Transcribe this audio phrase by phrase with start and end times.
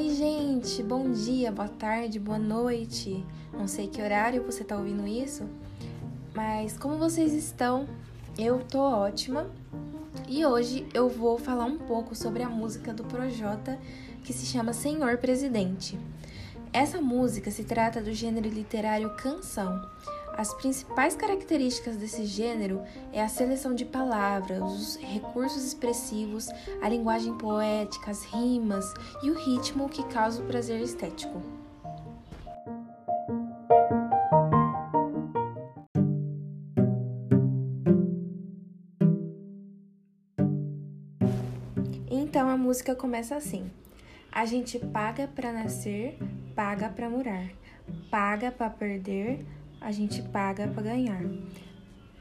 [0.00, 0.82] Oi, gente!
[0.82, 3.22] Bom dia, boa tarde, boa noite.
[3.52, 5.46] Não sei que horário você tá ouvindo isso,
[6.34, 7.86] mas como vocês estão?
[8.38, 9.50] Eu tô ótima.
[10.26, 13.78] E hoje eu vou falar um pouco sobre a música do Projota
[14.24, 15.98] que se chama Senhor Presidente.
[16.72, 19.86] Essa música se trata do gênero literário canção.
[20.36, 26.48] As principais características desse gênero é a seleção de palavras, os recursos expressivos,
[26.80, 31.42] a linguagem poética, as rimas e o ritmo que causa o prazer estético.
[42.10, 43.70] Então a música começa assim:
[44.30, 46.16] A gente paga para nascer,
[46.54, 47.50] paga para morar,
[48.10, 49.44] paga para perder,
[49.80, 51.24] a gente paga para ganhar.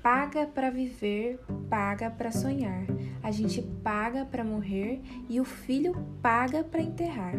[0.01, 2.85] Paga para viver, paga para sonhar.
[3.21, 7.35] A gente paga para morrer e o filho paga para enterrar.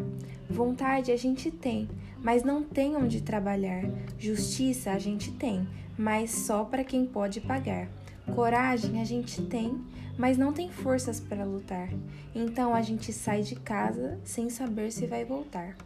[0.49, 1.89] Vontade a gente tem,
[2.23, 3.85] mas não tem onde trabalhar.
[4.19, 7.89] Justiça a gente tem, mas só para quem pode pagar.
[8.35, 9.81] Coragem a gente tem,
[10.19, 11.89] mas não tem forças para lutar.
[12.35, 15.77] Então a gente sai de casa sem saber se vai voltar.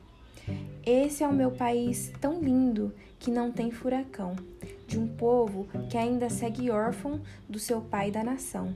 [0.84, 4.36] Esse é o meu país tão lindo que não tem furacão,
[4.86, 8.74] de um povo que ainda segue órfão do seu pai da nação,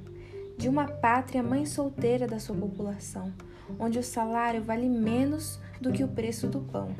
[0.57, 3.33] de uma pátria mãe solteira da sua população,
[3.79, 6.95] onde o salário vale menos do que o preço do pão.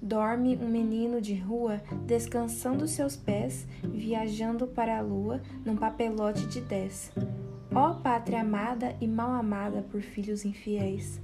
[0.00, 6.62] Dorme um menino de rua descansando seus pés, viajando para a lua num papelote de
[6.62, 7.12] dez.
[7.74, 11.20] Ó pátria amada e mal amada por filhos infiéis,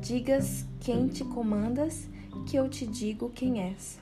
[0.00, 2.08] digas quem te comandas,
[2.46, 3.98] que eu te digo quem és.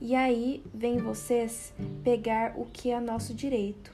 [0.00, 1.72] E aí vem vocês
[2.04, 3.92] pegar o que é nosso direito.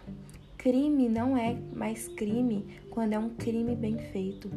[0.59, 4.51] Crime não é mais crime quando é um crime bem feito.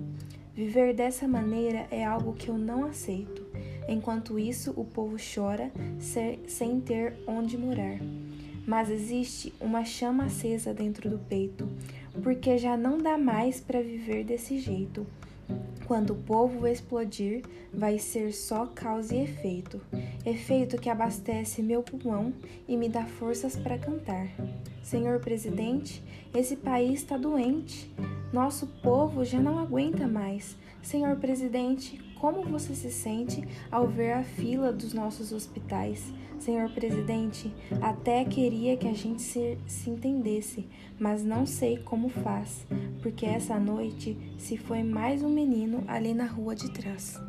[0.53, 3.45] Viver dessa maneira é algo que eu não aceito.
[3.87, 5.71] Enquanto isso, o povo chora
[6.47, 7.99] sem ter onde morar.
[8.65, 11.69] Mas existe uma chama acesa dentro do peito,
[12.21, 15.07] porque já não dá mais para viver desse jeito.
[15.85, 17.43] Quando o povo explodir,
[17.73, 19.79] vai ser só causa e efeito.
[20.25, 22.33] Efeito que abastece meu pulmão
[22.67, 24.27] e me dá forças para cantar.
[24.83, 26.03] Senhor presidente,
[26.35, 27.89] esse país está doente.
[28.33, 30.57] Nosso povo já não aguenta mais.
[30.81, 36.11] Senhor presidente, como você se sente ao ver a fila dos nossos hospitais?
[36.39, 37.51] Senhor presidente,
[37.81, 40.67] até queria que a gente se, se entendesse,
[40.99, 42.65] mas não sei como faz,
[43.01, 47.19] porque essa noite se foi mais um menino ali na rua de trás.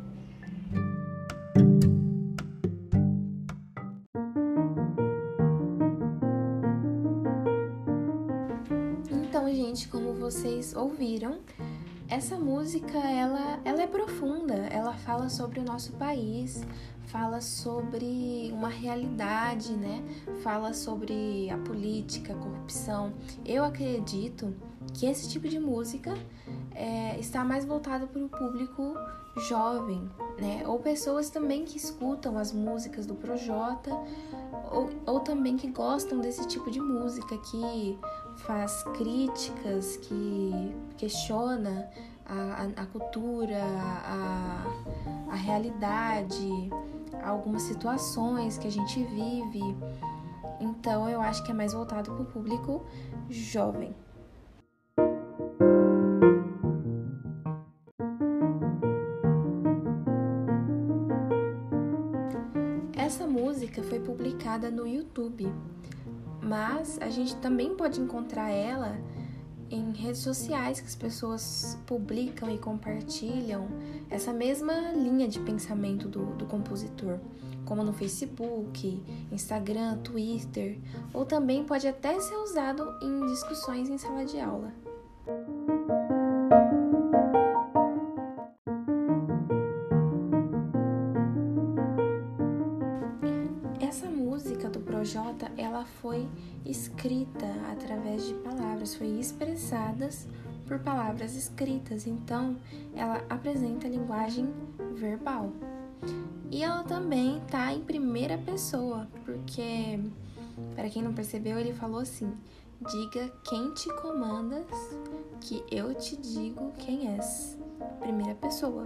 [9.11, 11.39] Então, gente, como vocês ouviram,
[12.09, 16.65] essa música ela, ela é profunda, ela fala sobre o nosso país,
[17.05, 20.03] fala sobre uma realidade, né?
[20.41, 23.13] Fala sobre a política, a corrupção.
[23.45, 24.55] Eu acredito
[24.93, 26.17] que esse tipo de música
[26.73, 28.95] é, está mais voltado para o público
[29.47, 30.09] jovem,
[30.39, 30.63] né?
[30.65, 33.91] Ou pessoas também que escutam as músicas do Projota,
[34.71, 37.97] ou, ou também que gostam desse tipo de música, que
[38.45, 41.89] faz críticas, que questiona
[42.25, 44.65] a, a, a cultura, a,
[45.31, 46.69] a realidade,
[47.23, 49.61] algumas situações que a gente vive.
[50.59, 52.85] Então eu acho que é mais voltado para o público
[53.29, 53.95] jovem.
[62.95, 65.51] Essa música foi publicada no YouTube,
[66.41, 68.97] mas a gente também pode encontrar ela
[69.71, 73.67] em redes sociais que as pessoas publicam e compartilham
[74.09, 77.19] essa mesma linha de pensamento do, do compositor,
[77.65, 80.79] como no Facebook, Instagram, Twitter,
[81.13, 84.73] ou também pode até ser usado em discussões em sala de aula.
[95.09, 96.29] Projota, ela foi
[96.63, 100.27] escrita através de palavras, foi expressadas
[100.67, 102.55] por palavras escritas, então
[102.93, 104.53] ela apresenta linguagem
[104.93, 105.51] verbal.
[106.51, 109.99] E ela também está em primeira pessoa, porque
[110.75, 112.31] para quem não percebeu, ele falou assim:
[112.79, 114.67] "Diga quem te comandas,
[115.41, 117.57] que eu te digo quem és".
[117.99, 118.85] Primeira pessoa.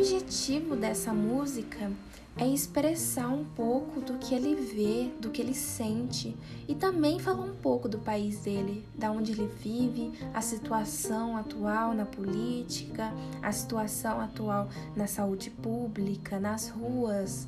[0.00, 1.92] Objetivo dessa música
[2.38, 6.34] é expressar um pouco do que ele vê, do que ele sente
[6.66, 11.92] e também falar um pouco do país dele, da onde ele vive, a situação atual
[11.92, 13.12] na política,
[13.42, 17.46] a situação atual na saúde pública, nas ruas.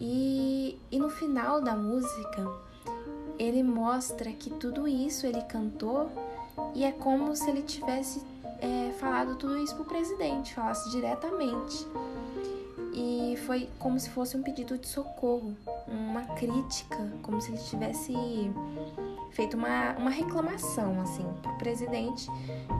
[0.00, 2.48] E, e no final da música,
[3.36, 6.08] ele mostra que tudo isso ele cantou
[6.72, 8.22] e é como se ele tivesse
[8.60, 11.86] é, falado tudo isso para o presidente, falasse diretamente
[12.92, 18.12] e foi como se fosse um pedido de socorro, uma crítica, como se ele tivesse
[19.30, 22.28] feito uma, uma reclamação assim pro presidente.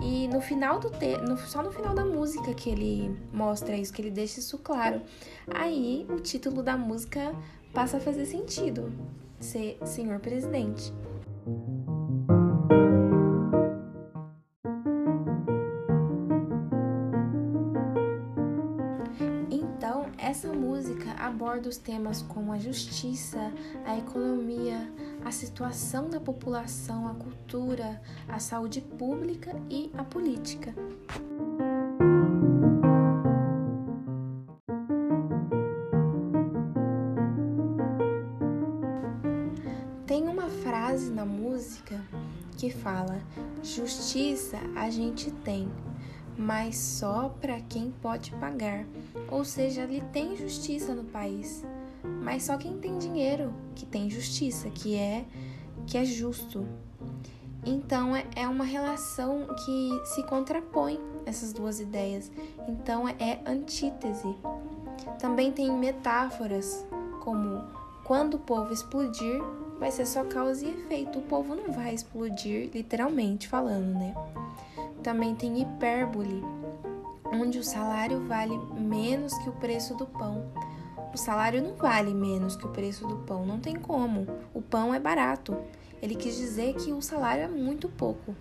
[0.02, 3.92] E no final do te no, só no final da música que ele mostra isso,
[3.92, 5.00] que ele deixa isso claro.
[5.54, 7.34] Aí o título da música
[7.72, 8.92] passa a fazer sentido,
[9.38, 10.92] ser Senhor Presidente.
[21.30, 23.52] Aborda os temas como a justiça,
[23.84, 24.90] a economia,
[25.24, 30.74] a situação da população, a cultura, a saúde pública e a política.
[40.06, 42.00] Tem uma frase na música
[42.56, 43.20] que fala:
[43.62, 45.70] Justiça a gente tem,
[46.36, 48.84] mas só para quem pode pagar.
[49.30, 51.64] Ou seja, ele tem justiça no país,
[52.22, 55.24] mas só quem tem dinheiro que tem justiça, que é
[55.86, 56.66] que é justo.
[57.64, 62.30] Então é, é uma relação que se contrapõe essas duas ideias.
[62.68, 64.34] Então é antítese.
[65.18, 66.84] Também tem metáforas
[67.20, 67.64] como
[68.04, 69.40] quando o povo explodir,
[69.78, 71.18] vai ser só causa e efeito.
[71.18, 74.14] O povo não vai explodir, literalmente falando, né?
[75.02, 76.42] Também tem hipérbole,
[77.32, 80.44] onde o salário vale menos que o preço do pão.
[81.12, 84.26] O salário não vale menos que o preço do pão, não tem como.
[84.54, 85.56] O pão é barato.
[86.00, 88.34] Ele quis dizer que o salário é muito pouco.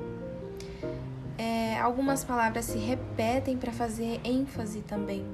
[1.38, 5.25] É, algumas palavras se repetem para fazer ênfase também,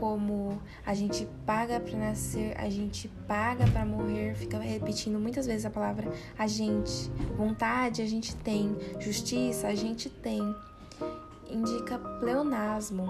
[0.00, 5.64] como a gente paga para nascer, a gente paga para morrer, fica repetindo muitas vezes
[5.64, 7.10] a palavra a gente.
[7.36, 10.42] Vontade a gente tem, justiça a gente tem
[11.50, 13.08] indica pleonasmo.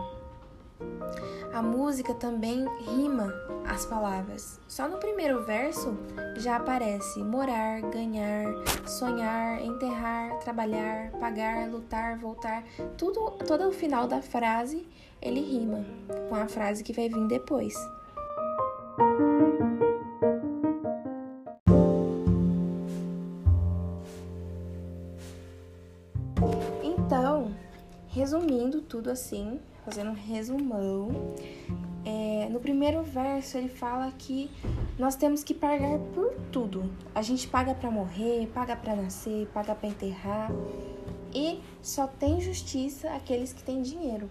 [1.53, 3.33] A música também rima
[3.67, 4.61] as palavras.
[4.69, 5.97] Só no primeiro verso
[6.37, 8.45] já aparece morar, ganhar,
[8.87, 12.63] sonhar, enterrar, trabalhar, pagar, lutar, voltar.
[12.99, 14.87] Tudo, todo o final da frase
[15.21, 15.85] ele rima
[16.29, 17.75] com a frase que vai vir depois.
[28.17, 31.35] Resumindo tudo assim, fazendo um resumão,
[32.03, 34.51] é, no primeiro verso ele fala que
[34.99, 36.91] nós temos que pagar por tudo.
[37.15, 40.51] A gente paga para morrer, paga para nascer, paga para enterrar.
[41.35, 44.31] E só tem justiça aqueles que têm dinheiro.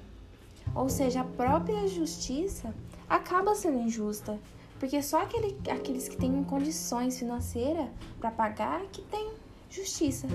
[0.74, 2.74] Ou seja, a própria justiça
[3.08, 4.40] acaba sendo injusta,
[4.80, 7.88] porque só aquele, aqueles que têm condições financeiras
[8.20, 9.32] para pagar que tem
[9.70, 10.28] justiça.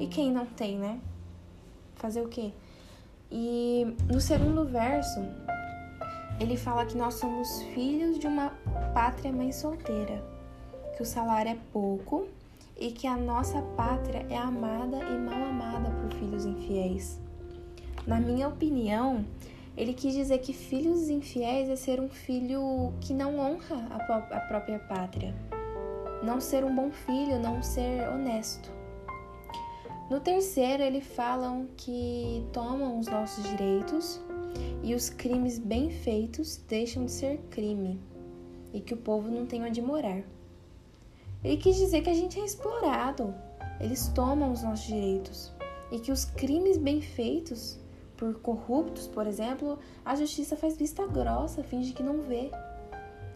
[0.00, 1.00] E quem não tem, né?
[1.94, 2.52] Fazer o quê?
[3.34, 5.20] E no segundo verso,
[6.38, 8.50] ele fala que nós somos filhos de uma
[8.92, 10.22] pátria mãe solteira,
[10.94, 12.28] que o salário é pouco
[12.78, 17.18] e que a nossa pátria é amada e mal amada por filhos infiéis.
[18.06, 19.24] Na minha opinião,
[19.78, 23.86] ele quis dizer que filhos infiéis é ser um filho que não honra
[24.30, 25.34] a própria pátria,
[26.22, 28.81] não ser um bom filho, não ser honesto.
[30.12, 34.20] No terceiro, eles falam que tomam os nossos direitos
[34.82, 37.98] e os crimes bem feitos deixam de ser crime
[38.74, 40.22] e que o povo não tem onde morar.
[41.42, 43.34] Ele quis dizer que a gente é explorado,
[43.80, 45.50] eles tomam os nossos direitos
[45.90, 47.78] e que os crimes bem feitos
[48.14, 52.50] por corruptos, por exemplo, a justiça faz vista grossa, finge que não vê.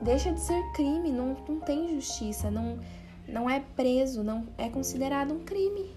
[0.03, 2.79] Deixa de ser crime, não, não tem justiça, não,
[3.27, 5.96] não é preso, não é considerado um crime.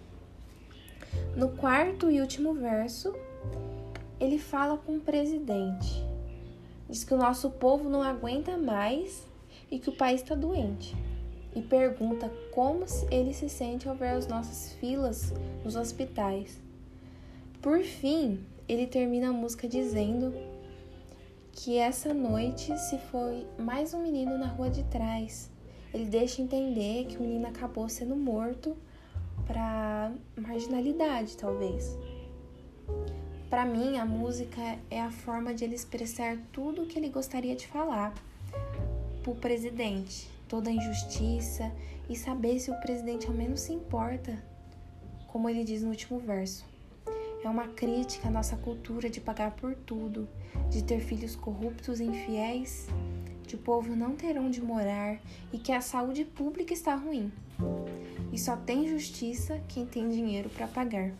[1.35, 3.13] No quarto e último verso,
[4.19, 6.03] ele fala com o presidente.
[6.89, 9.25] Diz que o nosso povo não aguenta mais
[9.69, 10.95] e que o país está doente.
[11.55, 15.33] E pergunta como ele se sente ao ver as nossas filas
[15.63, 16.59] nos hospitais.
[17.61, 20.33] Por fim, ele termina a música dizendo
[21.51, 25.49] que essa noite se foi mais um menino na rua de trás.
[25.93, 28.75] Ele deixa entender que o menino acabou sendo morto
[29.49, 31.97] para marginalidade, talvez.
[33.49, 37.55] Para mim, a música é a forma de ele expressar tudo o que ele gostaria
[37.55, 38.13] de falar
[39.23, 41.71] para o presidente, toda a injustiça
[42.07, 44.37] e saber se o presidente ao menos se importa,
[45.25, 46.63] como ele diz no último verso.
[47.43, 50.29] É uma crítica à nossa cultura de pagar por tudo,
[50.69, 52.87] de ter filhos corruptos e infiéis,
[53.47, 55.19] de o povo não ter onde morar
[55.51, 57.31] e que a saúde pública está ruim.
[58.31, 61.11] E só tem justiça quem tem dinheiro para pagar.